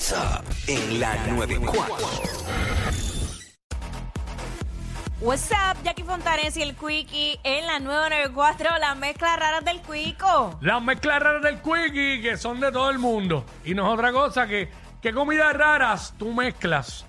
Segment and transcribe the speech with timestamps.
[0.00, 1.84] What's up en la 94.
[5.20, 10.58] What's up, Jackie Fontanes y el Quickie en la 994, las mezclas raras del Cuico.
[10.62, 13.44] Las mezclas raras del Quickie, que son de todo el mundo.
[13.62, 14.70] Y no es otra cosa que,
[15.02, 17.04] que comidas raras tú mezclas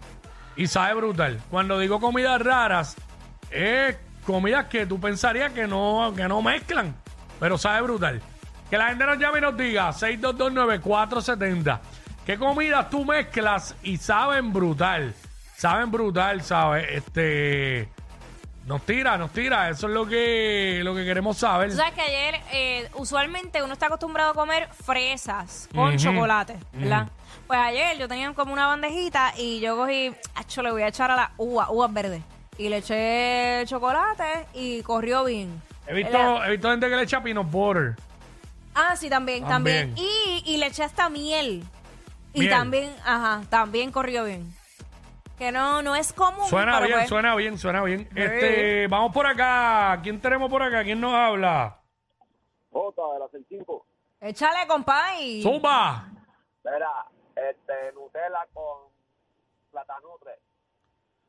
[0.58, 1.40] y sabe brutal.
[1.50, 2.98] Cuando digo comidas raras,
[3.52, 3.96] es
[4.26, 6.94] comidas que tú pensarías que no, que no mezclan,
[7.40, 8.22] pero sabe brutal.
[8.70, 11.80] Que la gente nos llame y nos diga 6229470.
[12.26, 15.14] ¿Qué comidas tú mezclas y saben brutal?
[15.58, 16.88] Saben brutal, ¿sabes?
[16.90, 17.90] Este.
[18.66, 19.70] Nos tira, nos tira.
[19.70, 21.72] Eso es lo que, lo que queremos saber.
[21.72, 27.08] Tú sabes que ayer, eh, usualmente uno está acostumbrado a comer fresas con chocolate, ¿verdad?
[27.48, 31.10] Pues ayer yo tenía como una bandejita y yo cogí, acho, le voy a echar
[31.10, 32.22] a la uva, uvas verdes.
[32.58, 35.62] Y le eché chocolate y corrió bien.
[35.88, 37.96] He visto, he visto gente que le echa peanut butter.
[38.76, 39.90] Ah, sí, también, también.
[39.90, 40.08] También.
[40.08, 41.64] Y, y le eché hasta miel.
[42.34, 44.54] Y también, ajá, también corrió bien.
[45.38, 46.46] Que no, no es común.
[46.48, 48.08] Suena pero bien, pues- suena bien, suena bien.
[48.16, 50.00] Este, vamos por acá.
[50.04, 50.84] ¿Quién tenemos por acá?
[50.84, 51.80] ¿Quién nos habla?
[52.72, 53.86] Jota de la Celtipo.
[54.20, 55.42] Échale, compay.
[55.42, 56.08] Zumba.
[56.64, 57.06] Mira,
[57.36, 58.90] este, Nutella con
[59.72, 60.32] platanutre.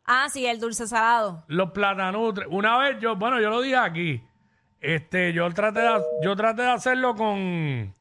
[0.05, 1.45] Ah, sí, el dulce salado.
[1.47, 2.47] Los platanutres.
[2.51, 4.23] Una vez yo, bueno, yo lo dije aquí.
[4.79, 7.95] Este, yo traté de, yo traté de hacerlo con,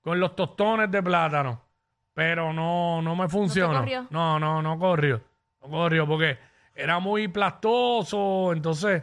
[0.00, 1.62] con los tostones de plátano.
[2.16, 3.80] Pero no, no me funcionó.
[3.80, 4.06] corrió?
[4.08, 5.20] No, no, no corrió.
[5.60, 6.38] No corrió porque
[6.74, 8.54] era muy plastoso.
[8.54, 9.02] Entonces,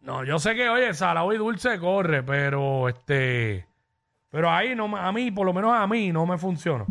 [0.00, 3.66] no, yo sé que, oye, salado y dulce corre, pero este.
[4.30, 6.86] Pero ahí no me- a mí, por lo menos a mí, no me funcionó.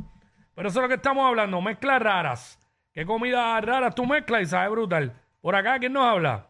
[0.54, 2.60] Pero eso es lo que estamos hablando, mezclas raras.
[2.94, 5.14] ¿Qué comidas raras tú mezclas y sabe brutal?
[5.42, 6.48] Por acá, ¿quién nos habla?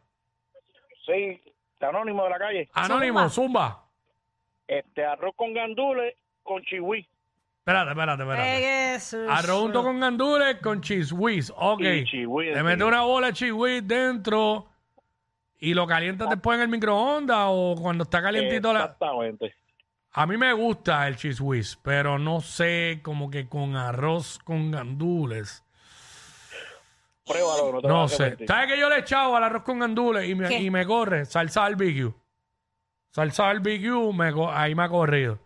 [1.06, 1.42] Sí,
[1.80, 2.70] anónimo de la calle.
[2.74, 3.82] Anónimo, Zumba.
[4.68, 7.08] Este, arroz con gandules con chihui.
[7.66, 9.26] Espérate, espérate, espérate.
[9.26, 9.28] Eh.
[9.28, 11.52] Arroz junto con gandules con cheese whiz.
[11.58, 11.80] Ok.
[11.82, 12.52] Y metes chihui.
[12.84, 14.68] una bola de cheese whiz dentro
[15.58, 18.72] y lo calientas después en el microondas o cuando está calientito.
[18.72, 19.56] la- Exactamente.
[20.12, 24.70] A mí me gusta el cheese whiz, pero no sé, como que con arroz con
[24.70, 25.64] gandules.
[27.26, 28.38] Pruébalo, no te No sé.
[28.46, 30.60] ¿Sabes que yo le he echado al arroz con gandules y me, ¿Qué?
[30.60, 31.26] y me corre?
[31.26, 32.14] Salsa barbecue.
[33.10, 35.40] Salsa barbecue, me ahí me ha corrido.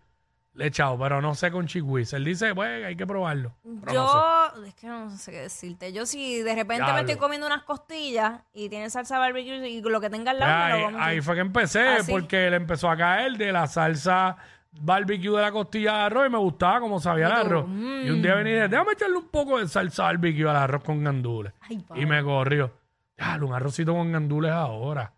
[0.54, 2.12] Le he echado, pero no sé con chihuis.
[2.12, 3.54] Él dice, pues hay que probarlo.
[3.62, 3.94] Pero no sé.
[3.94, 5.92] Yo, es que no sé qué decirte.
[5.92, 7.00] Yo si de repente me Diablo.
[7.02, 10.72] estoy comiendo unas costillas y tiene salsa barbecue y lo que tenga al lado me
[10.74, 11.04] Ahí, lo como.
[11.04, 14.36] ahí fue que empecé, ¿Ah, porque le empezó a caer de la salsa
[14.72, 17.64] barbecue de la costilla de arroz y me gustaba como sabía el tú, arroz.
[17.68, 18.06] mm.
[18.06, 20.82] Y un día vení y dije, déjame echarle un poco de salsa barbecue al arroz
[20.82, 21.52] con gandules.
[21.60, 22.72] Ay, y me corrió.
[23.16, 25.12] Ya, un arrocito con gandules ahora.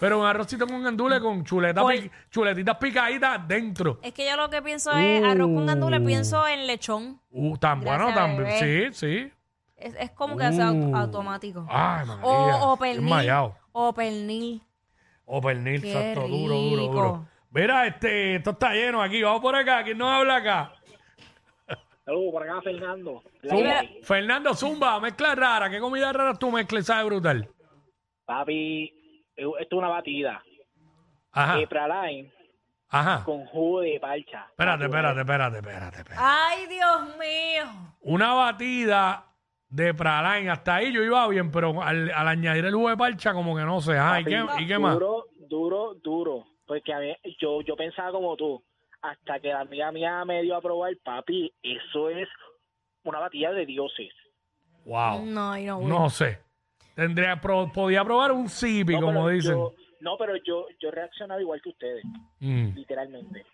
[0.00, 3.98] Pero un arrocito con gandules con chuleta Por- pi- chuletitas picaditas dentro.
[4.02, 6.04] Es que yo lo que pienso es arroz con gandules, Uh.
[6.06, 7.20] pienso en lechón.
[7.30, 8.44] Uh, tan bueno también.
[8.60, 8.92] bebé.
[8.92, 8.94] Sí,
[9.26, 9.32] sí.
[9.76, 10.96] Es, es como que hace Uh.
[10.96, 11.66] automático.
[11.68, 12.24] Ay, María.
[12.24, 13.06] o, o estoy pernil.
[13.06, 13.56] enmayado.
[13.72, 14.62] O pernil.
[15.24, 16.92] O pernil, Qué exacto, duro, duro, rico.
[16.94, 17.28] duro.
[17.50, 19.22] Mira, este, esto está lleno aquí.
[19.22, 19.82] Vamos por acá.
[19.84, 20.72] ¿Quién nos habla acá?
[22.04, 23.22] Saludos por acá, Fernando.
[23.46, 23.82] Zumba.
[24.02, 25.68] Fernando Zumba, mezcla rara.
[25.68, 27.48] ¿Qué comida rara tú mezclas sabe brutal?
[28.24, 28.92] Papi,
[29.38, 30.42] esto es una batida.
[31.32, 32.32] Ajá, Eh, praline
[32.88, 33.22] ajá.
[33.24, 34.46] con jugo de parcha.
[34.50, 36.22] Espérate, espérate, espérate, espérate, espérate.
[36.24, 37.94] Ay, Dios mío.
[38.00, 39.24] Una batida
[39.68, 40.50] de praline.
[40.50, 43.62] Hasta ahí yo iba bien, pero al, al añadir el jugo de parcha, como que
[43.62, 43.96] no sé.
[43.98, 44.94] Ajá, ¿y qué, y qué más?
[44.94, 46.44] Duro, duro, duro.
[46.66, 48.62] Porque a mí, yo, yo pensaba como tú.
[49.00, 52.28] Hasta que la amiga mía me dio a probar, papi, eso es
[53.04, 54.10] una batida de dioses.
[54.84, 55.24] Wow.
[55.24, 56.40] No, No sé.
[56.98, 59.52] Tendría, pro- podía probar un zipi, No, como pero dicen.
[59.52, 62.04] yo- no, pero yo, yo reaccionaba igual que ustedes,
[62.40, 62.70] Mm.
[62.74, 63.46] literalmente.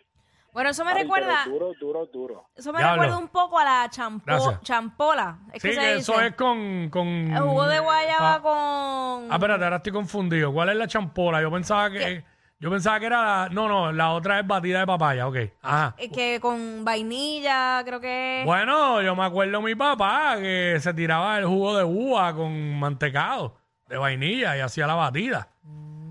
[0.50, 2.44] Bueno, eso me recuerda, pero Duro, duro, duro.
[2.56, 3.02] eso me Diablo.
[3.02, 4.62] recuerda un poco a la champo- Gracias.
[4.62, 5.38] champola.
[5.52, 5.98] Es Sí, que se que dice.
[6.12, 7.06] eso es con, con...
[7.06, 9.32] El jugo de guayaba Ah, con...
[9.32, 10.52] Ah, espérate, ahora estoy confundido.
[10.54, 11.42] ¿Cuál es la champola?
[11.42, 12.24] Yo pensaba que...
[12.60, 13.48] Yo pensaba que era la...
[13.50, 15.36] No, no, la otra es batida de papaya, ok.
[15.62, 15.94] Ajá.
[15.98, 18.42] eh, que con vainilla, creo que...
[18.46, 23.56] Bueno, yo me acuerdo mi papá que se tiraba el jugo de uva con mantecado
[23.88, 25.48] de vainilla y hacía la batida.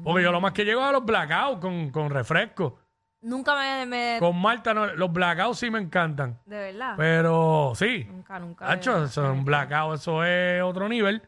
[0.03, 2.77] Porque yo lo más que llego a los blackouts con, con refresco.
[3.21, 3.85] Nunca me...
[3.85, 6.37] me- Con Malta, no, los blackouts sí me encantan.
[6.45, 6.93] De verdad.
[6.97, 8.05] Pero sí.
[8.11, 8.69] Nunca, nunca.
[8.69, 11.21] Hacho, eso es un blackout, eso es otro nivel.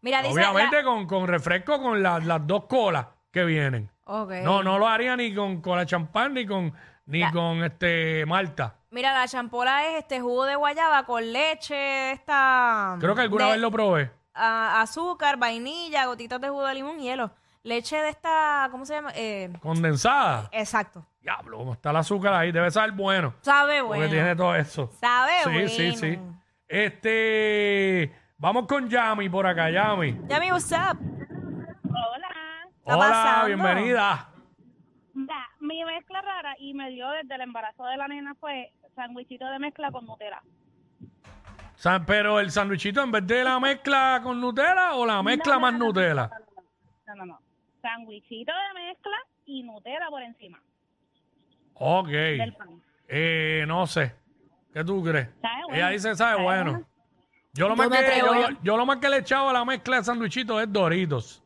[0.00, 0.32] Mira, dice...
[0.32, 3.90] Obviamente con, con refresco con la- las dos colas que vienen.
[4.06, 6.72] No, no lo haría ni con cola champán ni con
[7.06, 8.76] ni La- con este Malta.
[8.90, 12.96] Mira, la champola es este jugo de guayaba con leche, esta...
[13.00, 14.10] Creo que alguna de- vez lo probé.
[14.34, 17.30] a- azúcar, vainilla, gotitas de jugo de limón, hielo.
[17.62, 19.10] Leche de esta, ¿cómo se llama?
[19.14, 20.48] Eh, Condensada.
[20.52, 21.04] exacto.
[21.20, 22.52] Diablo, cómo está el azúcar ahí.
[22.52, 23.34] Debe saber bueno.
[23.40, 24.10] Sabe Porque bueno.
[24.12, 24.90] tiene todo eso.
[25.00, 25.68] Sabe Sí, bueno.
[25.70, 26.18] sí, sí.
[26.68, 28.14] Este.
[28.36, 30.18] Vamos con Yami por acá, Yami.
[30.28, 30.98] Yami, what's up?
[32.84, 32.94] Hola.
[32.94, 33.46] está Hola, pasando?
[33.46, 34.28] bienvenida.
[35.60, 39.58] Mi mezcla rara y me dio desde el embarazo de la nena fue sandwichito de
[39.58, 40.42] mezcla con Nutella.
[42.06, 45.72] Pero el sandwichito, en vez de la mezcla con Nutella o la mezcla no, más
[45.72, 46.30] no, no, Nutella.
[47.06, 47.40] No, no, no.
[47.80, 49.16] Sandwichito de mezcla
[49.46, 50.60] y Nutella por encima
[51.74, 52.08] Ok.
[52.08, 52.82] del pan.
[53.08, 54.14] Eh, no sé.
[54.72, 55.28] ¿Qué tú crees?
[55.40, 55.74] Bueno.
[55.74, 56.70] Ella dice, sabe bueno.
[56.72, 56.86] bueno.
[57.54, 59.96] Yo lo, más que, yo, yo- lo más que le he echado a la mezcla
[59.98, 61.43] de sandwichito es Doritos.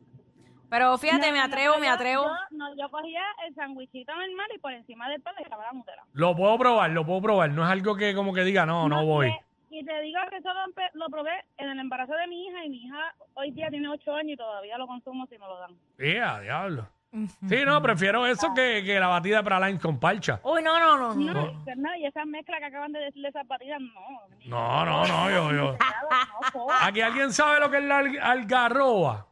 [0.69, 2.23] Pero fíjate, No, me atrevo, no, me atrevo.
[2.25, 5.71] Yo, no, yo cogía el sandwichito normal y por encima del pan le echaba la
[5.73, 6.03] Nutella.
[6.13, 7.49] Lo puedo probar, lo puedo probar.
[7.51, 9.33] No es algo que como que diga, no, no voy.
[9.71, 10.49] Y te digo que eso
[10.93, 14.15] lo, probé en el embarazo de mi hija y mi hija hoy día tiene 8
[14.15, 15.71] años y todavía lo consumo si me lo dan.
[15.99, 16.87] Yeah, diablo.
[17.11, 20.39] Sí, no, prefiero eso que, que la batida de praline con parcha.
[20.43, 21.13] Uy, no, no, no.
[21.15, 21.33] no.
[21.33, 24.21] No, pues no, y esas mezclas que acaban de decir de esas batidas, no.
[24.45, 25.77] No, no, no, yo, yo.
[26.81, 29.25] Aquí alguien sabe lo que es la al- algarroba.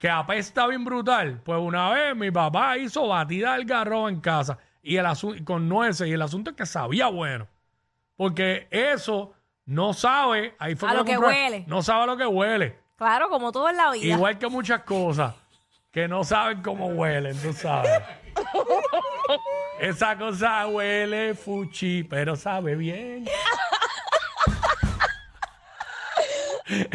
[0.00, 1.42] Que apesta bien brutal.
[1.44, 5.06] Pues una vez mi papá hizo batida de algarroba en casa y el
[5.44, 7.46] con nueces y el asunto es que sabía bueno.
[8.16, 9.34] Porque eso
[9.66, 11.64] no sabe, ahí fue A lo que compré, huele.
[11.66, 12.78] No sabe a lo que huele.
[12.96, 14.14] Claro, como todo en la vida.
[14.14, 15.34] Igual que muchas cosas
[15.90, 17.90] que no saben cómo huelen, tú sabes.
[19.80, 23.26] Esa cosa huele fuchi, pero sabe bien.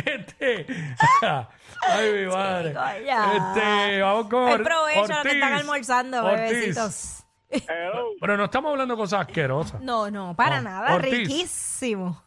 [0.06, 0.66] Este.
[1.88, 2.70] Ay, mi madre.
[2.70, 6.40] Este, vamos con Buen provecho a los que están almorzando, Ortiz.
[6.40, 7.22] bebecitos.
[7.50, 9.82] Hello, Pero no estamos hablando de cosas asquerosas.
[9.82, 10.70] No, no, para No.
[10.70, 10.96] nada.
[10.96, 11.12] Ortiz.
[11.12, 12.22] Riquísimo.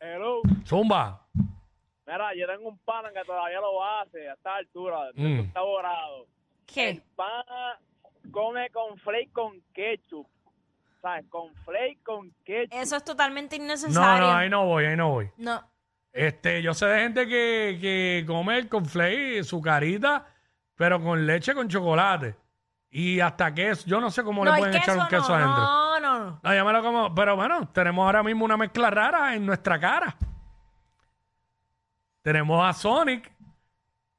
[0.00, 0.40] hello.
[0.64, 1.26] Zumba.
[2.06, 5.10] Mira, yo tengo un pan que todavía lo hace a esta altura.
[5.14, 5.40] Mm.
[5.40, 6.26] Está borrado.
[6.66, 7.02] ¿Qué?
[7.16, 7.44] Pan
[8.30, 10.26] come con flake con ketchup.
[11.02, 11.26] ¿Sabes?
[11.28, 12.72] Con flake con ketchup.
[12.72, 14.26] Eso es totalmente No, innecesario.
[14.26, 15.30] no, ahí no voy, ahí no voy.
[15.36, 15.62] No.
[16.12, 20.26] Este, yo sé de gente que, que come el conflay, su carita,
[20.74, 22.36] pero con leche con chocolate.
[22.90, 23.86] Y hasta queso.
[23.86, 25.62] Yo no sé cómo No, le el pueden echar un queso no, adentro.
[25.62, 26.40] No, no, no.
[26.42, 27.14] No, yo me lo como.
[27.14, 30.16] Pero bueno, tenemos ahora mismo una mezcla rara en nuestra cara.
[32.22, 33.30] Tenemos a Sonic,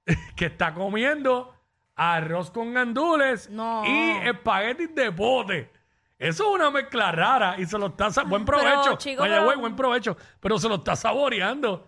[0.35, 1.55] que está comiendo
[1.95, 3.83] arroz con gandules No.
[3.85, 5.71] y espaguetis de pote.
[6.19, 8.11] Eso es una mezcla rara y se lo está...
[8.11, 8.97] sa- Buen provecho.
[8.97, 10.17] chico, pero- güey, buen provecho.
[10.41, 11.87] Pero se lo está saboreando.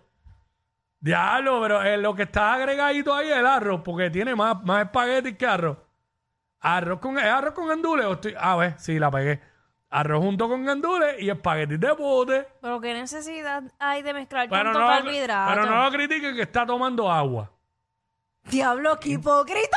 [0.98, 4.84] Diablo, pero eh, lo que está agregadito ahí es el arroz, porque tiene más, más
[4.86, 5.76] espaguetis que arroz.
[6.60, 8.06] Arroz con, ¿es arroz con gandules?
[8.06, 9.40] o estoy- a ver, sí, la pegué.
[9.90, 12.48] Arroz junto con gandules y espaguetis de pote.
[12.62, 15.52] Pero qué necesidad hay de mezclar Pero tanto no, lo- carbohidrato.
[15.54, 17.50] pero no lo critiquen que está tomando agua.
[18.44, 19.76] Diablo, qué hipócrita.